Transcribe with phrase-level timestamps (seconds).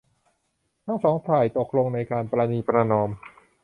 [0.85, 3.09] ทั้งสองฝ่ายตกลงในการประนีประนอม